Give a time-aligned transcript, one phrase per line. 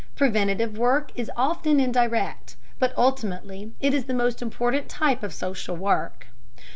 [0.15, 5.75] Preventive work is often indirect, but ultimately it is the most important type of social
[5.75, 6.25] work.